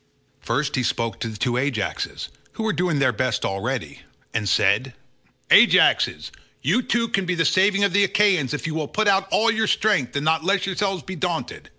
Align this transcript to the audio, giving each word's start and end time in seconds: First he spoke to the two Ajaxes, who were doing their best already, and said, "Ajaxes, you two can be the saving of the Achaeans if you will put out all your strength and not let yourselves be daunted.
First 0.39 0.75
he 0.75 0.81
spoke 0.81 1.19
to 1.19 1.27
the 1.27 1.37
two 1.37 1.57
Ajaxes, 1.59 2.29
who 2.53 2.63
were 2.63 2.73
doing 2.73 2.97
their 2.97 3.11
best 3.11 3.45
already, 3.45 3.99
and 4.33 4.49
said, 4.49 4.95
"Ajaxes, 5.51 6.31
you 6.63 6.81
two 6.81 7.07
can 7.07 7.27
be 7.27 7.35
the 7.35 7.45
saving 7.45 7.83
of 7.83 7.93
the 7.93 8.05
Achaeans 8.05 8.51
if 8.55 8.65
you 8.65 8.73
will 8.73 8.87
put 8.87 9.07
out 9.07 9.27
all 9.29 9.51
your 9.51 9.67
strength 9.67 10.15
and 10.15 10.25
not 10.25 10.43
let 10.43 10.65
yourselves 10.65 11.03
be 11.03 11.15
daunted. 11.15 11.69